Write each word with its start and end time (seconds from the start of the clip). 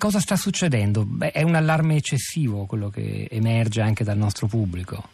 cosa 0.00 0.18
sta 0.18 0.34
succedendo? 0.34 1.04
Beh, 1.04 1.30
è 1.30 1.42
un 1.42 1.54
allarme 1.54 1.96
eccessivo 1.96 2.64
quello 2.64 2.88
che 2.88 3.28
emerge 3.30 3.82
anche 3.82 4.02
dal 4.02 4.16
nostro 4.16 4.46
pubblico. 4.46 5.10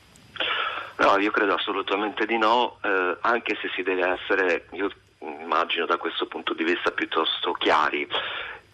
No, 0.98 1.18
io 1.18 1.32
credo 1.32 1.54
assolutamente 1.54 2.24
di 2.24 2.38
no, 2.38 2.78
eh, 2.82 3.18
anche 3.20 3.58
se 3.60 3.68
si 3.74 3.82
deve 3.82 4.16
essere, 4.16 4.68
io 4.70 4.88
immagino 5.18 5.86
da 5.86 5.96
questo 5.96 6.26
punto 6.26 6.54
di 6.54 6.62
vista 6.62 6.92
piuttosto 6.92 7.52
chiari. 7.52 8.06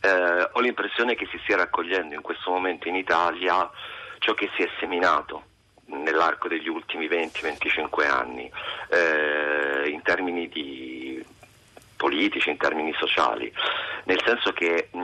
Eh, 0.00 0.48
ho 0.52 0.60
l'impressione 0.60 1.14
che 1.14 1.26
si 1.30 1.40
stia 1.42 1.56
raccogliendo 1.56 2.14
in 2.14 2.20
questo 2.20 2.50
momento 2.50 2.88
in 2.88 2.96
Italia 2.96 3.68
ciò 4.18 4.34
che 4.34 4.50
si 4.54 4.62
è 4.62 4.68
seminato 4.78 5.44
nell'arco 5.86 6.46
degli 6.46 6.68
ultimi 6.68 7.06
20-25 7.06 8.06
anni 8.06 8.50
eh, 8.88 9.88
in 9.88 10.02
termini 10.02 10.48
politici, 12.02 12.50
in 12.50 12.56
termini 12.56 12.92
sociali, 12.98 13.52
nel 14.04 14.20
senso 14.24 14.52
che 14.52 14.88
mh, 14.90 14.98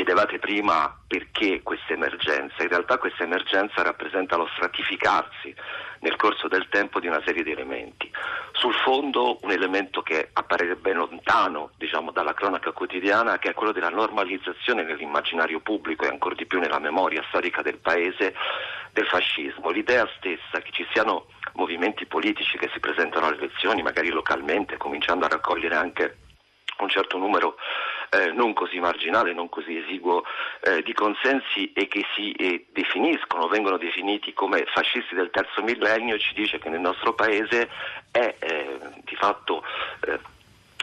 chiedevate 0.00 0.38
prima 0.38 0.98
perché 1.06 1.60
questa 1.62 1.92
emergenza, 1.92 2.62
in 2.62 2.70
realtà 2.70 2.96
questa 2.96 3.24
emergenza 3.24 3.82
rappresenta 3.82 4.36
lo 4.36 4.48
stratificarsi 4.54 5.54
nel 6.00 6.16
corso 6.16 6.48
del 6.48 6.68
tempo 6.70 7.00
di 7.00 7.06
una 7.06 7.20
serie 7.22 7.42
di 7.42 7.50
elementi. 7.50 8.10
Sul 8.52 8.72
fondo 8.76 9.36
un 9.42 9.50
elemento 9.50 10.00
che 10.00 10.30
apparirebbe 10.32 10.94
lontano 10.94 11.72
diciamo, 11.76 12.12
dalla 12.12 12.32
cronaca 12.32 12.72
quotidiana 12.72 13.38
che 13.38 13.50
è 13.50 13.52
quello 13.52 13.72
della 13.72 13.90
normalizzazione 13.90 14.84
nell'immaginario 14.84 15.60
pubblico 15.60 16.06
e 16.06 16.08
ancora 16.08 16.34
di 16.34 16.46
più 16.46 16.60
nella 16.60 16.78
memoria 16.78 17.22
storica 17.28 17.60
del 17.60 17.76
Paese 17.76 18.34
del 18.92 19.06
fascismo. 19.06 19.68
L'idea 19.68 20.08
stessa 20.16 20.62
che 20.62 20.72
ci 20.72 20.86
siano 20.92 21.26
movimenti 21.52 22.06
politici 22.06 22.56
che 22.56 22.70
si 22.72 22.80
presentano 22.80 23.26
alle 23.26 23.36
elezioni, 23.36 23.82
magari 23.82 24.08
localmente, 24.08 24.78
cominciando 24.78 25.26
a 25.26 25.28
raccogliere 25.28 25.74
anche 25.74 26.16
un 26.78 26.88
certo 26.88 27.18
numero 27.18 27.56
eh, 28.10 28.32
non 28.32 28.52
così 28.52 28.78
marginale, 28.80 29.32
non 29.32 29.48
così 29.48 29.76
esiguo 29.76 30.24
eh, 30.62 30.82
di 30.82 30.92
consensi 30.92 31.72
e 31.72 31.86
che 31.88 32.04
si 32.14 32.32
eh, 32.32 32.66
definiscono, 32.72 33.48
vengono 33.48 33.76
definiti 33.76 34.32
come 34.32 34.64
fascisti 34.66 35.14
del 35.14 35.30
terzo 35.30 35.62
millennio, 35.62 36.18
ci 36.18 36.34
dice 36.34 36.58
che 36.58 36.68
nel 36.68 36.80
nostro 36.80 37.14
paese 37.14 37.68
è 38.10 38.34
eh, 38.38 38.78
di 39.04 39.14
fatto 39.14 39.62
eh, 40.06 40.18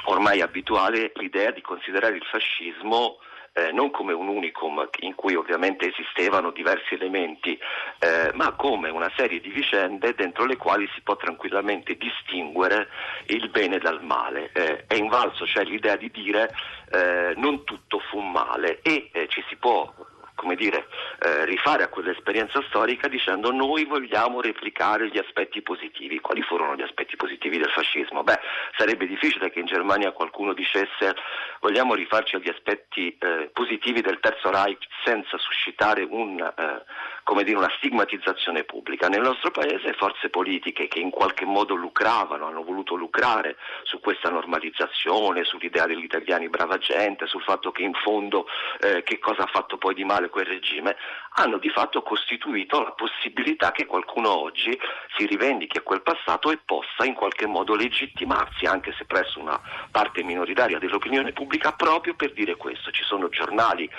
ormai 0.05 0.41
abituale 0.41 1.11
l'idea 1.15 1.51
di 1.51 1.61
considerare 1.61 2.15
il 2.15 2.23
fascismo 2.23 3.19
eh, 3.57 3.71
non 3.71 3.89
come 3.89 4.13
un 4.13 4.27
unicum 4.27 4.87
in 4.99 5.15
cui 5.15 5.33
ovviamente 5.33 5.87
esistevano 5.89 6.51
diversi 6.51 6.93
elementi, 6.93 7.57
eh, 7.99 8.31
ma 8.33 8.51
come 8.51 8.89
una 8.89 9.11
serie 9.15 9.41
di 9.41 9.49
vicende 9.49 10.13
dentro 10.13 10.45
le 10.45 10.57
quali 10.57 10.87
si 10.93 11.01
può 11.01 11.15
tranquillamente 11.15 11.97
distinguere 11.97 12.87
il 13.27 13.49
bene 13.49 13.79
dal 13.79 14.03
male. 14.03 14.51
Eh, 14.53 14.85
è 14.85 14.93
invalso 14.93 15.45
cioè 15.47 15.63
l'idea 15.63 15.95
di 15.95 16.11
dire 16.11 16.53
eh, 16.91 17.33
non 17.37 17.63
tutto 17.63 17.99
fu 17.99 18.19
male 18.19 18.79
e 18.83 19.09
eh, 19.11 19.27
ci 19.27 19.43
si 19.49 19.55
può 19.55 19.91
come 20.37 20.55
dire, 20.55 20.87
eh, 21.19 21.45
rifare 21.45 21.83
a 21.83 21.87
quell'esperienza 21.87 22.61
storica 22.67 23.07
dicendo 23.07 23.51
noi 23.51 23.85
vogliamo 23.85 24.39
replicare 24.39 25.09
gli 25.09 25.17
aspetti 25.17 25.63
positivi. 25.63 26.19
Quali 26.19 26.43
furono 26.43 26.75
gli 26.75 26.83
aspetti 26.83 27.15
positivi 27.15 27.57
del 27.57 27.71
fascismo? 27.71 28.23
Beh, 28.23 28.39
sarebbe 28.77 29.07
difficile 29.07 29.49
che 29.49 29.59
in 29.59 29.65
Germania 29.65 30.11
qualcuno 30.11 30.53
dicesse 30.53 31.15
vogliamo 31.59 31.95
rifarci 31.95 32.35
agli 32.35 32.49
aspetti 32.49 33.17
eh, 33.19 33.49
positivi 33.51 34.01
del 34.01 34.19
Terzo 34.19 34.51
Reich 34.51 34.85
senza 35.03 35.37
suscitare 35.39 36.03
un, 36.07 36.39
eh, 36.39 37.43
dire, 37.43 37.57
una 37.57 37.73
stigmatizzazione 37.77 38.63
pubblica. 38.63 39.07
Nel 39.07 39.21
nostro 39.21 39.49
paese 39.49 39.93
forze 39.93 40.29
politiche 40.29 40.87
che 40.87 40.99
in 40.99 41.09
qualche 41.09 41.45
modo 41.45 41.73
lucravano, 41.73 42.45
hanno 42.45 42.63
voluto 42.63 42.93
lucrare 42.95 43.57
su 43.83 43.99
questa 43.99 44.29
normalizzazione, 44.29 45.43
sull'idea 45.43 45.87
degli 45.87 46.03
italiani 46.03 46.47
brava 46.47 46.77
gente, 46.77 47.25
sul 47.25 47.41
fatto 47.41 47.71
che 47.71 47.81
in 47.81 47.93
fondo 47.93 48.45
eh, 48.81 49.01
che 49.01 49.17
cosa 49.17 49.43
ha 49.43 49.47
fatto 49.47 49.77
poi 49.77 49.95
di 49.95 50.03
male 50.03 50.26
quel 50.29 50.45
regime, 50.45 50.95
hanno 51.35 51.57
di 51.57 51.69
fatto 51.69 52.01
costituito 52.01 52.81
la 52.81 52.91
possibilità 52.91 53.71
che 53.71 53.85
qualcuno 53.85 54.29
oggi 54.29 54.77
si 55.15 55.25
rivendichi 55.25 55.77
a 55.77 55.81
quel 55.81 56.01
passato 56.01 56.51
e 56.51 56.59
possa 56.63 57.05
in 57.05 57.13
qualche 57.13 57.45
modo 57.45 57.75
legittimarsi, 57.75 58.65
anche 58.65 58.93
se 58.97 59.05
presso 59.05 59.39
una 59.39 59.59
parte 59.91 60.23
minoritaria 60.23 60.79
dell'opinione 60.79 61.33
pubblica, 61.33 61.71
proprio 61.73 62.15
per 62.15 62.33
dire 62.33 62.55
questo. 62.55 62.91
Ci 62.91 63.03
sono 63.03 63.29
giornali 63.29 63.89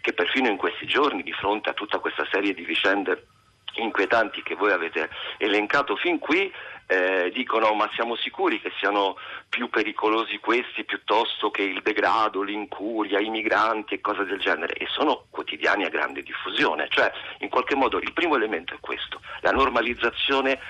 che 0.00 0.12
perfino 0.12 0.48
in 0.48 0.56
questi 0.56 0.86
giorni, 0.86 1.22
di 1.22 1.32
fronte 1.32 1.70
a 1.70 1.74
tutta 1.74 1.98
questa 1.98 2.26
serie 2.30 2.54
di 2.54 2.64
vicende 2.64 3.26
inquietanti 3.74 4.42
che 4.42 4.54
voi 4.54 4.72
avete 4.72 5.10
elencato 5.38 5.96
fin 5.96 6.18
qui, 6.18 6.52
eh, 6.86 7.30
dicono 7.32 7.74
ma 7.74 7.90
siamo 7.94 8.14
sicuri 8.16 8.60
che 8.60 8.70
siano 8.78 9.16
più 9.48 9.68
pericolosi 9.68 10.38
questi 10.38 10.84
piuttosto 10.84 11.50
che 11.50 11.62
il 11.62 11.82
degrado, 11.82 12.42
l'incuria, 12.42 13.18
i 13.18 13.28
migranti 13.28 13.94
e 13.94 14.00
cose 14.00 14.24
del 14.24 14.38
genere? 14.38 14.74
E 14.74 14.86
sono 14.88 15.26
quotidiani 15.30 15.84
a 15.84 15.88
grande 15.88 16.22
diffusione, 16.22 16.86
cioè 16.88 17.10
in 17.40 17.48
qualche 17.48 17.74
modo 17.74 17.98
il 17.98 18.12
primo 18.12 18.36
elemento 18.36 18.74
è 18.74 18.78
questo, 18.80 19.20
la 19.40 19.50
normalizzazione 19.50 20.60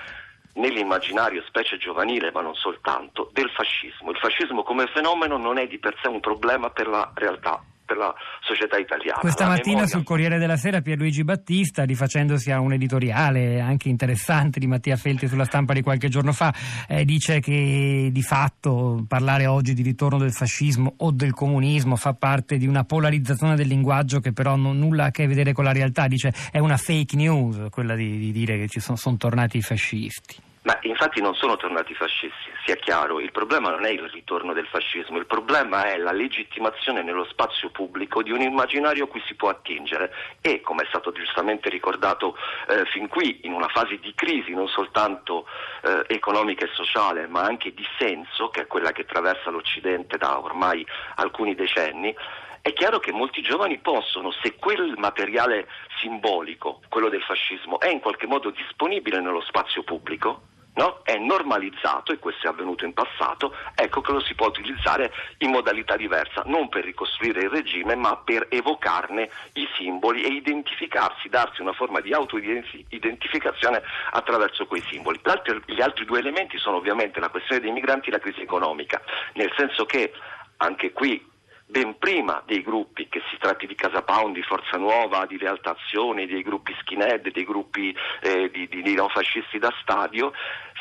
nell'immaginario, 0.53 1.43
specie 1.45 1.77
giovanile 1.77 2.31
ma 2.31 2.41
non 2.41 2.55
soltanto, 2.55 3.29
del 3.33 3.49
fascismo. 3.51 4.11
Il 4.11 4.17
fascismo 4.17 4.63
come 4.63 4.87
fenomeno 4.87 5.37
non 5.37 5.57
è 5.57 5.67
di 5.67 5.77
per 5.77 5.95
sé 6.01 6.07
un 6.07 6.19
problema 6.19 6.71
per 6.71 6.87
la 6.87 7.11
realtà 7.13 7.61
per 7.87 7.97
la 7.97 8.13
società 8.41 8.77
italiana. 8.77 9.19
Questa 9.19 9.45
la 9.45 9.51
mattina 9.51 9.75
memoria... 9.75 9.95
sul 9.95 10.03
Corriere 10.03 10.37
della 10.37 10.57
Sera 10.57 10.81
Pierluigi 10.81 11.23
Battista, 11.23 11.85
rifacendosi 11.85 12.51
a 12.51 12.59
un 12.59 12.73
editoriale 12.73 13.61
anche 13.61 13.87
interessante 13.87 14.59
di 14.59 14.67
Mattia 14.67 14.97
Felti 14.97 15.27
sulla 15.27 15.45
stampa 15.45 15.73
di 15.73 15.81
qualche 15.81 16.09
giorno 16.09 16.33
fa, 16.33 16.53
eh, 16.87 17.05
dice 17.05 17.39
che 17.39 18.09
di 18.11 18.21
fatto 18.21 19.05
parlare 19.07 19.45
oggi 19.45 19.73
di 19.73 19.81
ritorno 19.81 20.17
del 20.17 20.33
fascismo 20.33 20.95
o 20.97 21.11
del 21.11 21.33
comunismo 21.33 21.95
fa 21.95 22.13
parte 22.13 22.57
di 22.57 22.67
una 22.67 22.83
polarizzazione 22.83 23.55
del 23.55 23.67
linguaggio 23.67 24.19
che 24.19 24.33
però 24.33 24.57
non 24.57 24.77
nulla 24.77 25.05
a 25.05 25.11
che 25.11 25.25
vedere 25.25 25.53
con 25.53 25.63
la 25.63 25.71
realtà, 25.71 26.07
dice 26.07 26.33
è 26.51 26.59
una 26.59 26.77
fake 26.77 27.15
news 27.15 27.67
quella 27.71 27.95
di, 27.95 28.17
di 28.17 28.31
dire 28.33 28.57
che 28.57 28.67
ci 28.67 28.81
sono, 28.81 28.97
sono 28.97 29.15
tornati 29.15 29.57
i 29.57 29.61
fascisti. 29.61 30.35
Ma 30.67 30.77
infatti 30.81 31.21
non 31.21 31.33
sono 31.33 31.55
tornati 31.55 31.93
fascisti, 31.93 32.51
sia 32.65 32.75
chiaro, 32.75 33.21
il 33.21 33.31
problema 33.31 33.69
non 33.69 33.85
è 33.85 33.89
il 33.89 34.01
ritorno 34.09 34.51
del 34.51 34.67
fascismo, 34.67 35.17
il 35.17 35.25
problema 35.25 35.85
è 35.85 35.95
la 35.95 36.11
legittimazione 36.11 37.03
nello 37.03 37.23
spazio 37.23 37.69
pubblico 37.69 38.21
di 38.21 38.31
un 38.31 38.41
immaginario 38.41 39.05
a 39.05 39.07
cui 39.07 39.23
si 39.25 39.35
può 39.35 39.47
attingere. 39.47 40.13
E, 40.41 40.59
come 40.59 40.83
è 40.83 40.87
stato 40.89 41.13
giustamente 41.13 41.69
ricordato 41.69 42.35
eh, 42.67 42.83
fin 42.87 43.07
qui, 43.07 43.39
in 43.43 43.53
una 43.53 43.69
fase 43.69 43.97
di 43.99 44.11
crisi 44.13 44.51
non 44.51 44.67
soltanto 44.67 45.47
eh, 45.83 46.03
economica 46.07 46.65
e 46.65 46.69
sociale, 46.73 47.27
ma 47.27 47.43
anche 47.43 47.73
di 47.73 47.87
senso, 47.97 48.49
che 48.49 48.63
è 48.63 48.67
quella 48.67 48.91
che 48.91 49.03
attraversa 49.03 49.49
l'Occidente 49.49 50.17
da 50.17 50.37
ormai 50.37 50.85
alcuni 51.15 51.55
decenni, 51.55 52.13
è 52.59 52.73
chiaro 52.73 52.99
che 52.99 53.13
molti 53.13 53.41
giovani 53.41 53.77
possono, 53.77 54.31
se 54.43 54.55
quel 54.55 54.95
materiale 54.97 55.69
simbolico, 56.01 56.81
quello 56.89 57.07
del 57.07 57.23
fascismo, 57.23 57.79
è 57.79 57.87
in 57.87 58.01
qualche 58.01 58.27
modo 58.27 58.49
disponibile 58.49 59.21
nello 59.21 59.39
spazio 59.39 59.83
pubblico, 59.83 60.55
no? 60.77 61.01
è 61.03 61.15
normalizzato, 61.17 62.11
e 62.11 62.19
questo 62.19 62.47
è 62.47 62.49
avvenuto 62.49 62.85
in 62.85 62.93
passato, 62.93 63.53
ecco 63.75 64.01
che 64.01 64.11
lo 64.11 64.21
si 64.21 64.33
può 64.33 64.47
utilizzare 64.47 65.11
in 65.39 65.51
modalità 65.51 65.95
diversa, 65.95 66.43
non 66.45 66.69
per 66.69 66.85
ricostruire 66.85 67.41
il 67.41 67.49
regime, 67.49 67.95
ma 67.95 68.15
per 68.17 68.47
evocarne 68.49 69.29
i 69.53 69.67
simboli 69.77 70.23
e 70.23 70.29
identificarsi, 70.29 71.29
darsi 71.29 71.61
una 71.61 71.73
forma 71.73 71.99
di 71.99 72.13
autoidentificazione 72.13 73.81
attraverso 74.11 74.65
quei 74.65 74.81
simboli. 74.89 75.19
Gli 75.65 75.81
altri 75.81 76.05
due 76.05 76.19
elementi 76.19 76.57
sono 76.57 76.77
ovviamente 76.77 77.19
la 77.19 77.29
questione 77.29 77.61
dei 77.61 77.71
migranti 77.71 78.09
e 78.09 78.13
la 78.13 78.19
crisi 78.19 78.41
economica, 78.41 79.01
nel 79.33 79.51
senso 79.55 79.85
che 79.85 80.13
anche 80.57 80.91
qui 80.91 81.35
ben 81.67 81.97
prima 81.97 82.41
dei 82.45 82.63
gruppi, 82.63 83.09
che 83.09 83.21
si 83.29 83.37
tratti 83.37 83.67
di 83.67 83.75
Casa 83.75 84.01
Pound, 84.01 84.33
di 84.33 84.41
Forza 84.41 84.77
Nuova, 84.77 85.25
di 85.25 85.37
Realtà 85.37 85.75
Azione, 85.77 86.25
dei 86.25 86.41
gruppi 86.41 86.73
skinhead, 86.79 87.29
dei 87.29 87.43
gruppi 87.43 87.95
eh, 88.21 88.49
di, 88.49 88.67
di, 88.67 88.81
di 88.81 88.93
neofascisti 88.93 89.59
da 89.59 89.73
stadio, 89.81 90.31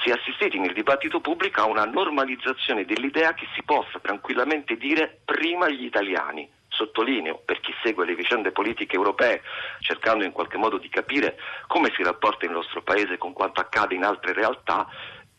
si 0.02 0.10
è 0.10 0.12
assistiti 0.12 0.58
nel 0.58 0.72
dibattito 0.72 1.20
pubblico 1.20 1.60
a 1.60 1.66
una 1.66 1.84
normalizzazione 1.84 2.84
dell'idea 2.84 3.34
che 3.34 3.46
si 3.54 3.62
possa 3.64 3.98
tranquillamente 4.00 4.76
dire 4.76 5.20
prima 5.24 5.68
gli 5.68 5.84
italiani. 5.84 6.48
Sottolineo, 6.68 7.40
per 7.42 7.60
chi 7.60 7.72
segue 7.82 8.04
le 8.04 8.14
vicende 8.14 8.52
politiche 8.52 8.96
europee, 8.96 9.40
cercando 9.80 10.24
in 10.24 10.32
qualche 10.32 10.58
modo 10.58 10.76
di 10.76 10.90
capire 10.90 11.38
come 11.66 11.90
si 11.96 12.02
rapporta 12.02 12.44
il 12.44 12.52
nostro 12.52 12.82
Paese 12.82 13.16
con 13.16 13.32
quanto 13.32 13.60
accade 13.60 13.94
in 13.94 14.04
altre 14.04 14.34
realtà, 14.34 14.86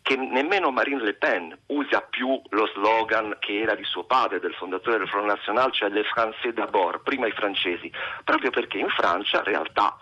che 0.08 0.16
nemmeno 0.16 0.72
Marine 0.72 1.04
Le 1.04 1.16
Pen 1.16 1.54
usa 1.66 2.00
più 2.00 2.42
lo 2.52 2.66
slogan 2.68 3.36
che 3.40 3.60
era 3.60 3.76
di 3.76 3.84
suo 3.84 4.06
padre, 4.06 4.40
del 4.40 4.54
fondatore 4.54 5.00
del 5.00 5.10
Front 5.10 5.28
National, 5.28 5.70
cioè 5.74 5.90
le 5.90 6.04
Français 6.04 6.54
d'abord, 6.54 7.02
prima 7.04 7.28
i 7.28 7.32
francesi, 7.32 7.92
proprio 8.24 8.50
perché 8.50 8.78
in 8.78 8.88
Francia, 8.88 9.44
realtà 9.44 9.98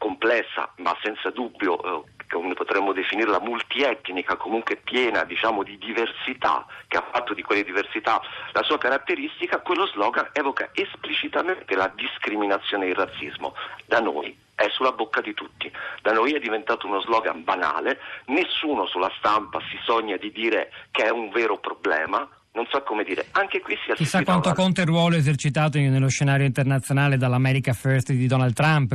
complessa 0.00 0.72
ma 0.76 0.96
senza 1.02 1.28
dubbio 1.28 1.82
eh, 1.82 2.10
come 2.30 2.54
potremmo 2.54 2.92
definirla 2.92 3.40
multietnica, 3.40 4.36
comunque 4.36 4.76
piena 4.76 5.24
diciamo, 5.24 5.62
di 5.62 5.76
diversità, 5.76 6.64
che 6.86 6.96
ha 6.96 7.04
fatto 7.12 7.34
di 7.34 7.42
quelle 7.42 7.64
diversità 7.64 8.20
la 8.52 8.62
sua 8.62 8.78
caratteristica, 8.78 9.60
quello 9.60 9.86
slogan 9.86 10.30
evoca 10.32 10.70
esplicitamente 10.72 11.74
la 11.74 11.92
discriminazione 11.94 12.86
e 12.86 12.90
il 12.90 12.94
razzismo. 12.94 13.54
Da 13.84 14.00
noi 14.00 14.36
è 14.54 14.68
sulla 14.70 14.92
bocca 14.92 15.20
di 15.20 15.34
tutti. 15.34 15.70
Da 16.02 16.12
noi 16.12 16.32
è 16.32 16.38
diventato 16.38 16.86
uno 16.86 17.00
slogan 17.00 17.42
banale, 17.42 17.98
nessuno 18.26 18.86
sulla 18.86 19.12
stampa 19.18 19.58
si 19.68 19.78
sogna 19.82 20.16
di 20.16 20.30
dire 20.30 20.70
che 20.92 21.04
è 21.04 21.10
un 21.10 21.30
vero 21.30 21.58
problema, 21.58 22.26
non 22.52 22.66
so 22.68 22.82
come 22.82 23.04
dire, 23.04 23.26
anche 23.32 23.60
qui 23.60 23.76
si 23.84 23.92
Chissà 23.94 24.24
quanto 24.24 24.52
conta 24.52 24.80
il 24.80 24.88
ruolo 24.88 25.14
esercitato 25.14 25.78
nello 25.78 26.08
scenario 26.08 26.44
internazionale 26.44 27.16
dall'America 27.16 27.72
First 27.72 28.10
di 28.12 28.26
Donald 28.26 28.54
Trump, 28.54 28.88